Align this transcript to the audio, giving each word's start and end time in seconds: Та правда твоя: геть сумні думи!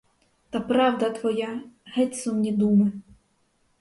Та 0.49 0.59
правда 0.59 1.09
твоя: 1.09 1.61
геть 1.95 2.15
сумні 2.15 2.51
думи! 2.51 2.91